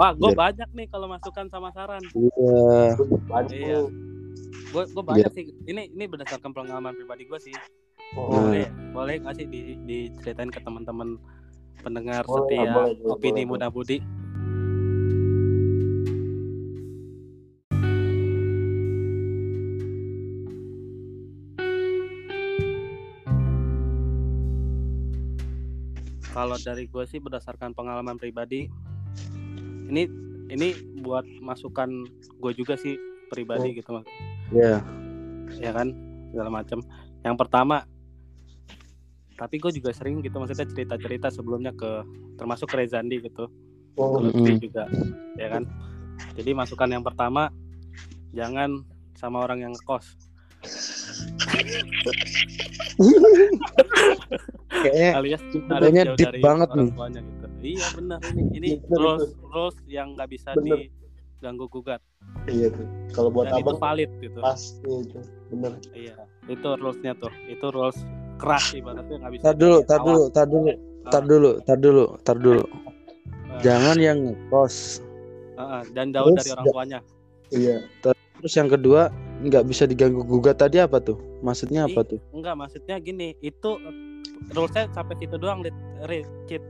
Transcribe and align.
Wah, 0.00 0.16
gue 0.16 0.32
banyak 0.32 0.64
nih 0.72 0.88
kalau 0.88 1.12
masukan 1.12 1.44
sama 1.52 1.68
saran. 1.76 2.00
Iya. 2.16 2.96
Banyak 3.28 3.52
Iya. 3.52 3.80
Gue 4.72 4.84
gue 4.88 5.04
banyak 5.04 5.28
sih. 5.36 5.52
Ini 5.68 5.92
ini 5.92 6.04
berdasarkan 6.08 6.56
pengalaman 6.56 6.96
pribadi 6.96 7.28
gue 7.28 7.36
sih. 7.36 7.52
Oh. 8.16 8.32
Boleh 8.32 8.64
boleh 8.96 9.20
nggak 9.20 9.36
sih 9.36 9.44
di, 9.44 9.76
diceritain 9.84 10.48
ke 10.48 10.56
teman-teman 10.64 11.20
pendengar 11.84 12.24
Boleh, 12.24 12.48
setia 12.48 12.72
boleh, 12.72 12.96
boleh, 12.96 13.12
opini 13.12 13.44
boleh. 13.44 13.60
muda 13.60 13.68
budi. 13.68 14.00
Kalau 26.32 26.56
dari 26.56 26.88
gue 26.88 27.04
sih 27.04 27.20
berdasarkan 27.20 27.76
pengalaman 27.76 28.16
pribadi, 28.16 28.64
ini 29.90 30.06
ini 30.48 30.68
buat 31.00 31.26
masukan 31.42 32.06
gue 32.38 32.52
juga 32.54 32.74
sih 32.74 32.94
pribadi 33.28 33.74
gitu 33.74 33.94
mas, 33.94 34.06
Iya. 34.50 34.82
ya 35.58 35.70
kan 35.70 35.90
segala 36.30 36.50
macam. 36.50 36.78
Yang 37.20 37.36
pertama, 37.36 37.82
tapi 39.34 39.58
gue 39.58 39.70
juga 39.72 39.90
sering 39.90 40.18
gitu 40.20 40.34
maksudnya 40.34 40.66
cerita-cerita 40.66 41.30
sebelumnya 41.30 41.70
ke 41.72 42.02
termasuk 42.34 42.66
ke 42.66 42.82
Rezandi 42.82 43.20
gitu, 43.20 43.46
oh, 43.94 44.06
ke 44.10 44.18
Mm-mm. 44.18 44.34
Lutfi 44.34 44.52
juga, 44.62 44.84
ya 45.36 45.48
kan. 45.48 45.62
Jadi 46.34 46.50
masukan 46.52 46.90
yang 46.90 47.02
pertama, 47.02 47.50
jangan 48.32 48.82
sama 49.14 49.42
orang 49.42 49.62
yang 49.62 49.74
kos. 49.84 50.16
Kayaknya 54.70 55.10
alias 55.16 55.42
Kayaknya 55.44 56.04
jauh 56.04 56.16
deep 56.16 56.26
dari 56.28 56.40
banget 56.40 56.68
orang 56.68 56.84
nih. 56.84 56.92
tuanya 56.94 57.20
gitu. 57.20 57.39
Iya 57.60 57.86
benar 57.98 58.18
ini 58.32 58.42
ini 58.56 58.68
Bener 58.88 58.98
rules 58.98 59.30
rules 59.44 59.76
yang 59.84 60.16
nggak 60.16 60.28
bisa 60.32 60.56
Bener. 60.56 60.88
diganggu 61.40 61.66
gugat 61.68 62.00
iya 62.48 62.72
tuh. 62.72 62.86
Kalau 63.12 63.28
buat 63.28 63.48
dan 63.50 63.60
itu 63.60 63.68
abang 63.68 63.80
valid 63.80 64.10
gitu. 64.20 64.38
pasti 64.40 64.88
itu 64.88 65.18
bener. 65.52 65.72
Iya 65.92 66.14
itu 66.48 66.68
rulesnya 66.80 67.12
tuh 67.20 67.32
itu 67.46 67.66
rules 67.68 67.98
keras 68.40 68.72
ibaratnya 68.72 69.16
nggak 69.20 69.32
bisa. 69.36 69.42
tar 69.44 69.54
dulu, 69.54 69.78
tar 69.84 70.00
dulu, 70.00 70.22
tar 70.32 70.46
dulu, 70.48 70.70
tar 71.04 71.22
dulu, 71.24 71.50
tar 71.60 71.76
dulu, 71.78 72.04
tar 72.24 72.36
dulu. 72.40 72.62
ah, 72.64 73.60
Jangan 73.60 73.96
yang 74.00 74.18
ngekos. 74.24 75.04
ah, 75.60 75.84
dan 75.92 76.08
jauh 76.16 76.32
Terus 76.32 76.40
dari 76.40 76.50
orang 76.56 76.66
tuanya. 76.72 76.98
Iya. 77.52 77.76
Terus 78.40 78.52
yang 78.56 78.72
kedua 78.72 79.12
nggak 79.44 79.64
bisa 79.68 79.84
diganggu 79.84 80.24
gugat 80.24 80.56
tadi 80.56 80.80
apa 80.80 80.96
tuh? 81.04 81.20
Maksudnya 81.44 81.84
apa 81.84 82.00
tuh? 82.08 82.16
Enggak 82.32 82.56
maksudnya 82.56 82.96
gini 82.96 83.36
itu 83.44 83.70
eh, 83.76 83.94
rulesnya 84.56 84.88
sampai 84.96 85.20
situ 85.20 85.36
doang. 85.36 85.60
Rit, 86.08 86.24
Cit. 86.48 86.64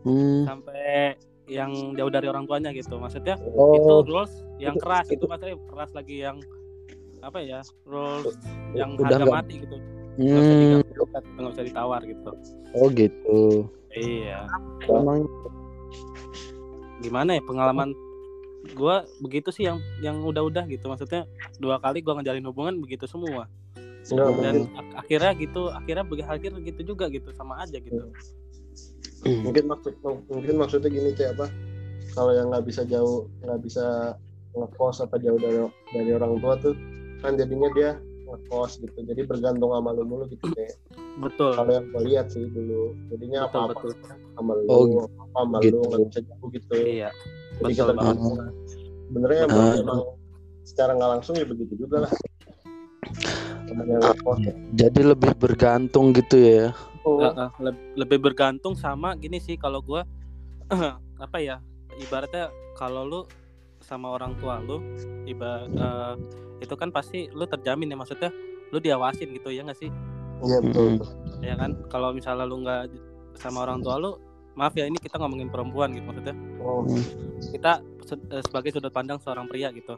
Hmm. 0.00 0.48
sampai 0.48 1.16
yang 1.44 1.70
jauh 1.98 2.08
dari 2.08 2.30
orang 2.30 2.46
tuanya 2.46 2.70
gitu. 2.70 2.96
Maksudnya 2.96 3.36
itu 3.36 3.90
Oh, 3.90 4.00
rules 4.06 4.30
yang 4.56 4.78
itu- 4.78 4.82
keras 4.82 5.06
itu 5.10 5.18
itu- 5.18 5.26
maksudnya 5.26 5.56
keras 5.66 5.90
lagi 5.92 6.16
yang 6.22 6.36
apa 7.20 7.38
ya 7.42 7.60
rules 7.84 8.32
yang 8.72 8.96
udah 8.96 9.06
harga 9.12 9.24
nggak- 9.26 9.34
mati 9.34 9.54
gitu. 9.60 9.76
Nggak 10.20 10.42
bisa 10.42 11.18
hmm. 11.20 11.50
bisa 11.50 11.62
ditawar 11.66 12.00
gitu. 12.06 12.30
Oh 12.78 12.86
gitu. 12.88 13.40
iya. 13.92 14.46
Emang 14.86 15.26
gimana 17.00 17.36
ya 17.36 17.42
pengalaman 17.42 17.90
gua? 18.76 19.02
Begitu 19.18 19.50
sih 19.50 19.64
yang 19.66 19.82
yang 20.00 20.22
udah-udah 20.22 20.64
gitu. 20.70 20.86
Maksudnya 20.86 21.26
dua 21.58 21.82
kali 21.82 22.00
gua 22.00 22.20
ngejalin 22.20 22.46
hubungan 22.46 22.78
begitu 22.78 23.04
semua. 23.04 23.50
Dan 24.40 24.64
akhirnya 24.96 25.36
gitu 25.36 25.68
akhirnya 25.68 26.04
bagi 26.08 26.24
akhir 26.24 26.50
gitu 26.64 26.94
juga 26.94 27.12
gitu 27.12 27.28
sama 27.36 27.60
aja 27.60 27.76
gitu 27.76 28.00
Mungkin 29.20 29.64
maksud 29.68 29.94
mungkin 30.28 30.54
maksudnya 30.56 30.88
gini 30.88 31.12
cek 31.12 31.36
apa? 31.36 31.46
Kalau 32.16 32.32
yang 32.32 32.48
nggak 32.50 32.64
bisa 32.66 32.82
jauh 32.88 33.28
nggak 33.44 33.60
bisa 33.62 34.16
ngekos 34.50 35.04
apa 35.04 35.20
jauh 35.20 35.38
dari 35.38 35.60
dari 35.94 36.10
orang 36.10 36.40
tua 36.42 36.58
tuh 36.58 36.74
kan 37.20 37.36
jadinya 37.36 37.68
dia 37.76 37.90
ngekos 38.26 38.80
gitu. 38.80 38.98
Jadi 39.04 39.20
bergantung 39.28 39.70
sama 39.70 39.92
lu 39.92 40.02
mulu 40.08 40.24
gitu 40.26 40.48
kayak. 40.54 40.74
betul 41.20 41.52
Kalau 41.52 41.70
yang 41.74 41.84
gue 41.90 42.02
lihat 42.06 42.26
sih 42.32 42.48
dulu, 42.48 42.96
jadinya 43.12 43.44
apa-apa 43.44 43.76
betul. 43.76 43.92
sama 44.38 44.52
lu, 44.56 44.64
Oh, 44.70 44.84
apa 45.04 45.26
sama 45.36 45.56
gitu. 45.60 45.76
lu 45.76 45.84
nggak 45.84 46.00
bisa 46.08 46.20
jauh 46.24 46.48
gitu. 46.48 46.72
iya 46.80 47.10
Jadi 47.60 47.62
betul 47.62 47.74
kita 47.76 47.92
banget 47.92 48.16
sebenarnya 49.10 49.40
emang, 49.44 49.60
Ah. 49.60 49.74
emang 49.76 49.98
secara 50.64 50.90
nggak 50.96 51.10
langsung 51.18 51.34
ya 51.36 51.44
begitu 51.44 51.74
juga 51.76 52.06
lah. 52.08 52.12
Ngekos. 53.70 54.38
jadi 54.74 55.00
lebih 55.14 55.32
bergantung 55.38 56.10
gitu 56.10 56.36
ya. 56.38 56.64
Oh, 57.00 57.16
Heeh, 57.18 57.48
leb- 57.58 57.82
lebih 57.96 58.18
bergantung 58.20 58.76
sama 58.76 59.16
gini 59.16 59.40
sih 59.40 59.56
kalau 59.56 59.80
gua 59.80 60.04
apa 61.24 61.38
ya 61.40 61.56
ibaratnya 61.96 62.48
kalau 62.76 63.02
lu 63.02 63.20
sama 63.80 64.12
orang 64.12 64.36
tua 64.36 64.60
lu 64.60 64.84
iba 65.24 65.64
eh, 65.66 66.14
itu 66.60 66.74
kan 66.76 66.92
pasti 66.92 67.32
lu 67.32 67.44
terjamin 67.44 67.88
ya 67.88 67.96
maksudnya 67.96 68.28
lu 68.68 68.78
diawasin 68.78 69.32
gitu 69.32 69.48
ya 69.48 69.64
nggak 69.64 69.80
sih 69.80 69.88
Iya 70.40 70.60
betul. 70.60 70.84
Mm-mm. 70.86 70.96
betul. 71.00 71.10
ya 71.40 71.54
kan 71.56 71.70
kalau 71.88 72.12
misalnya 72.12 72.44
lu 72.44 72.60
nggak 72.60 72.92
sama 73.36 73.64
orang 73.64 73.80
tua 73.80 73.96
lu 73.96 74.10
maaf 74.52 74.76
ya 74.76 74.84
ini 74.84 75.00
kita 75.00 75.16
ngomongin 75.16 75.48
perempuan 75.48 75.92
gitu 75.96 76.04
maksudnya 76.04 76.36
Oh, 76.60 76.84
kita 77.50 77.80
se- 78.04 78.26
eh, 78.28 78.42
sebagai 78.44 78.70
sudut 78.70 78.92
pandang 78.92 79.16
seorang 79.16 79.48
pria 79.48 79.72
gitu 79.72 79.96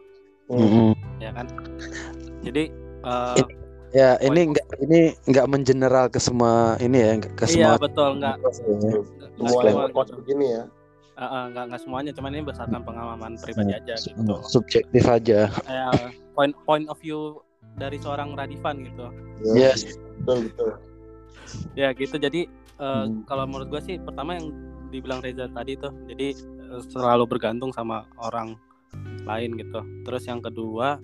Mm-mm. 0.49 0.95
ya 1.19 1.34
kan 1.34 1.51
jadi 2.41 2.71
eh, 3.03 3.45
Ya 3.92 4.16
ini 4.19 4.48
enggak 4.48 4.66
ini 4.80 5.00
enggak 5.26 5.47
mengeneral 5.47 6.06
ke 6.08 6.16
semua 6.16 6.75
ini 6.78 6.97
ya, 6.97 7.12
ke 7.20 7.44
iya 7.47 7.47
semua. 7.47 7.72
betul 7.78 8.08
nggak 8.16 8.34
ya. 8.34 8.41
nggak 8.41 8.53
Semua 8.54 9.60
yang 9.60 9.60
semua 9.69 9.84
ngekos 9.86 10.06
gitu. 10.06 10.16
begini 10.19 10.47
ya. 10.50 10.64
Eh, 11.12 11.25
eh, 11.25 11.44
nggak 11.47 11.64
nggak 11.69 11.80
semuanya 11.82 12.10
cuman 12.10 12.30
ini 12.30 12.42
berdasarkan 12.42 12.80
pengalaman 12.82 13.32
pribadi 13.36 13.72
aja 13.75 13.94
gitu 13.94 14.34
Subjektif 14.42 15.04
aja. 15.04 15.41
eh, 15.66 16.04
point 16.32 16.56
point 16.64 16.88
of 16.88 16.97
view 16.97 17.36
dari 17.75 17.97
seorang 17.97 18.32
Radifan 18.32 18.80
gitu 18.82 19.12
Iya, 19.47 19.76
Yes. 19.76 19.92
Betul 20.19 20.48
betul. 20.48 20.70
ya 21.74 21.92
gitu 21.92 22.16
jadi 22.16 22.48
eh, 22.48 23.04
Hmm. 23.04 23.28
kalau 23.28 23.44
menurut 23.44 23.69
gue 23.69 23.82
sih 23.82 23.97
pertama 23.98 24.34
yang 24.34 24.48
dibilang 24.88 25.20
Reza 25.20 25.47
tadi 25.48 25.76
tuh 25.76 25.92
jadi 26.06 26.32
eh, 26.32 26.82
selalu 26.86 27.28
bergantung 27.28 27.69
sama 27.70 28.09
orang 28.16 28.56
lain 29.22 29.53
gitu 29.54 29.84
terus 30.03 30.24
yang 30.24 30.41
kedua 30.41 30.97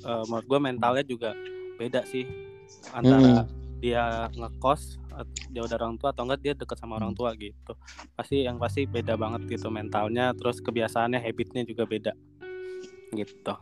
eh, 0.00 0.22
menurut 0.26 0.46
gue 0.46 0.58
mentalnya 0.58 1.04
juga 1.04 1.36
beda 1.80 2.04
sih 2.04 2.28
antara 2.92 3.48
dia 3.80 4.28
ngekos 4.36 5.00
jauh 5.56 5.64
dari 5.64 5.80
orang 5.80 5.96
tua 5.96 6.12
atau 6.12 6.28
enggak 6.28 6.40
dia 6.44 6.52
deket 6.52 6.76
sama 6.76 7.00
orang 7.00 7.16
tua 7.16 7.32
gitu 7.40 7.72
pasti 8.12 8.44
yang 8.44 8.60
pasti 8.60 8.84
beda 8.84 9.16
banget 9.16 9.48
gitu 9.48 9.72
mentalnya 9.72 10.36
terus 10.36 10.60
kebiasaannya 10.60 11.16
habitnya 11.16 11.64
juga 11.64 11.88
beda 11.88 12.12
gitu 13.16 13.54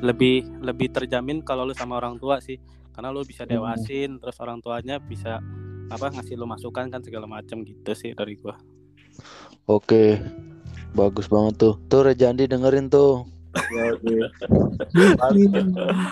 lebih 0.00 0.48
lebih 0.64 0.88
terjamin 0.88 1.44
kalau 1.44 1.68
lu 1.68 1.76
sama 1.76 2.00
orang 2.00 2.16
tua 2.16 2.40
sih 2.40 2.56
karena 2.96 3.12
lu 3.12 3.20
bisa 3.28 3.44
dewasin 3.44 4.16
terus 4.16 4.40
orang 4.40 4.64
tuanya 4.64 4.96
bisa 4.96 5.44
apa 5.92 6.08
ngasih 6.08 6.40
lu 6.40 6.48
masukan 6.48 6.88
kan 6.88 7.04
segala 7.04 7.28
macam 7.28 7.60
gitu 7.60 7.92
sih 7.92 8.16
dari 8.16 8.40
gua 8.40 8.56
Oke. 9.70 10.18
Bagus 10.92 11.30
banget 11.30 11.54
tuh. 11.60 11.74
Tuh 11.88 12.02
Rejandi 12.04 12.50
dengerin 12.50 12.90
tuh. 12.90 13.24
Ya. 13.52 13.92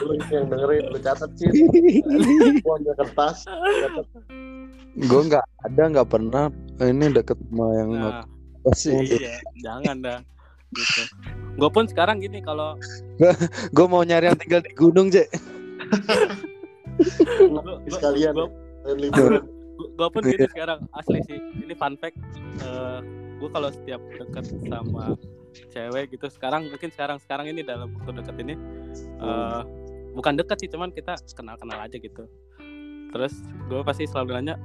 Lu 0.04 0.12
yang 0.28 0.46
dengerin 0.52 0.84
lu 0.92 0.98
catat 1.00 1.30
sih. 1.40 1.48
Gua 2.60 2.76
ambil 2.76 2.94
kertas. 3.00 3.48
Gue 5.00 5.20
nggak 5.28 5.44
ada 5.64 5.82
nggak 5.88 6.08
pernah 6.10 6.52
ini 6.82 7.06
deket 7.14 7.38
sama 7.48 7.66
yang 7.76 7.90
nah 7.96 8.24
sih. 8.76 8.92
iya 8.92 9.40
jangan 9.64 10.04
dah 10.04 10.18
gitu 10.76 11.02
gue 11.56 11.70
pun 11.72 11.84
sekarang 11.88 12.20
gini 12.20 12.44
kalau 12.44 12.76
Gue 13.76 13.86
mau 13.88 14.00
nyari 14.00 14.32
yang 14.32 14.38
tinggal 14.40 14.64
di 14.64 14.72
gunung, 14.72 15.12
Cek. 15.12 15.28
Sekalian 17.88 18.34
gue 19.80 20.08
pun 20.12 20.22
gini 20.24 20.44
sekarang 20.48 20.84
asli 20.92 21.20
sih 21.24 21.40
ini 21.40 21.72
fun 21.76 21.96
fact 21.96 22.16
gue 23.40 23.48
kalau 23.48 23.72
setiap 23.72 24.00
deket 24.16 24.44
sama 24.68 25.16
cewek 25.52 26.14
gitu. 26.14 26.26
Sekarang 26.30 26.68
mungkin 26.68 26.90
sekarang 26.92 27.18
sekarang 27.22 27.50
ini 27.50 27.66
dalam 27.66 27.90
waktu 27.96 28.22
deket 28.22 28.36
ini 28.42 28.54
eh, 29.20 29.60
bukan 30.14 30.34
deket 30.38 30.66
sih 30.66 30.70
cuman 30.70 30.90
kita 30.90 31.18
kenal 31.34 31.56
kenal 31.58 31.78
aja 31.78 31.96
gitu. 31.96 32.26
Terus 33.10 33.34
gue 33.66 33.80
pasti 33.82 34.06
selalu 34.06 34.38
nanya 34.38 34.56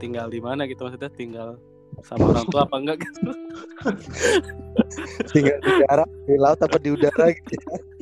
tinggal 0.00 0.32
di 0.32 0.40
mana? 0.40 0.64
gitu 0.64 0.88
maksudnya 0.88 1.12
tinggal 1.12 1.60
sama 2.00 2.32
orang 2.32 2.46
tua 2.48 2.64
apa 2.64 2.76
enggak 2.80 2.96
gitu. 3.02 3.28
Tinggal 5.34 5.58
di 5.60 5.70
darat, 5.84 6.10
di 6.24 6.34
laut 6.38 6.60
apa 6.62 6.76
di 6.80 6.90
udara 6.94 7.26
gitu. 7.34 7.54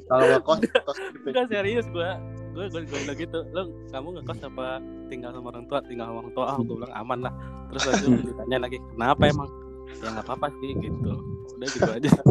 Kalau 0.08 0.24
ngekos, 0.24 0.58
kos 0.86 0.98
gitu. 1.00 1.26
enggak 1.34 1.46
serius 1.50 1.86
gue 1.90 2.10
gue 2.58 2.66
gue 2.74 2.82
gue 2.90 2.98
bilang 3.06 3.18
gitu 3.18 3.38
lo 3.54 3.70
kamu 3.94 4.18
ngekos 4.18 4.40
apa 4.50 4.66
tinggal 5.10 5.30
sama 5.34 5.48
orang 5.50 5.66
tua? 5.66 5.78
Tinggal 5.82 6.06
sama 6.12 6.18
orang 6.22 6.34
tua. 6.36 6.44
Ah 6.46 6.58
gue 6.60 6.76
bilang 6.78 6.94
aman 6.94 7.18
lah. 7.26 7.32
Terus 7.74 7.82
lagi 7.90 8.06
ditanya 8.28 8.58
lagi 8.68 8.78
kenapa 8.94 9.22
emang 9.26 9.48
ya 9.94 10.08
nggak 10.10 10.24
apa-apa 10.24 10.48
sih 10.56 10.70
gitu 10.74 11.12
udah 11.54 11.68
gitu 11.68 11.90
aja 11.90 12.10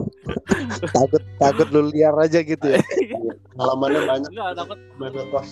Takut 0.91 1.23
takut 1.37 1.67
lu 1.71 1.87
liar 1.87 2.11
aja 2.17 2.39
gitu 2.39 2.65
ya. 2.67 2.79
Pengalamannya 3.55 4.01
banyak. 4.03 4.29
Enggak 4.29 4.51
takut 4.55 4.79
Banyak 4.97 5.23
ngekos. 5.23 5.49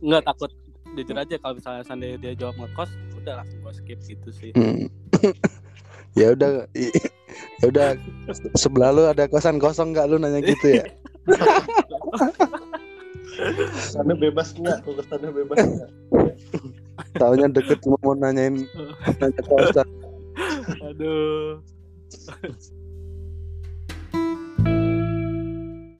nggak 0.00 0.22
takut 0.24 0.50
jujur 0.94 1.16
aja 1.16 1.34
kalau 1.38 1.54
misalnya 1.54 1.82
seandainya 1.84 2.18
dia 2.18 2.32
jawab 2.34 2.56
ngekos 2.56 2.90
udah 3.16 3.34
langsung 3.36 3.58
gue 3.60 3.72
skip 3.74 3.98
gitu 4.00 4.28
sih 4.32 4.50
Hmm. 4.54 4.86
ya 6.14 6.32
udah 6.32 6.66
ya 6.72 7.64
udah 7.64 7.88
sebelah 8.54 8.90
lu 8.90 9.02
ada 9.04 9.26
kosan 9.26 9.58
kosong 9.58 9.92
nggak 9.92 10.06
lu 10.06 10.16
nanya 10.16 10.40
gitu 10.40 10.78
ya 10.78 10.84
Sana 13.68 14.14
bebas 14.14 14.50
nggak? 14.52 14.82
Sana 15.06 15.30
bebas 15.30 15.58
nggak? 15.60 15.90
Taunya 17.18 17.46
deket 17.50 17.82
cuma 17.82 17.98
mau 18.00 18.14
nanyain 18.14 18.64
nanya 19.20 19.42
kosan 19.44 19.88
aduh 20.86 21.58